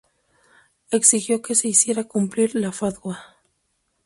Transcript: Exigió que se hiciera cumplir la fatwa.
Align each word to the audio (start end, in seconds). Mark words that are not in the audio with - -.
Exigió 0.89 1.43
que 1.43 1.53
se 1.53 1.67
hiciera 1.67 2.05
cumplir 2.05 2.55
la 2.55 2.71
fatwa. 2.71 3.19